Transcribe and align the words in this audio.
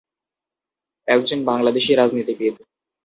একজন 1.07 1.39
বাংলাদেশী 1.45 1.91
রাজনীতিবিদ। 1.95 2.55